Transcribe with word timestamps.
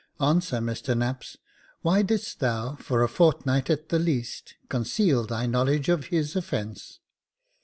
"Answer, 0.19 0.57
Mr 0.57 0.97
Knapps, 0.97 1.37
why 1.83 2.01
didst 2.01 2.39
thou, 2.39 2.73
for 2.77 3.03
a 3.03 3.07
fortnight 3.07 3.69
at 3.69 3.89
the 3.89 3.99
least, 3.99 4.55
conceal 4.67 5.27
thy 5.27 5.45
knowledge 5.45 5.89
of 5.89 6.07
his 6.07 6.35
offence 6.35 6.97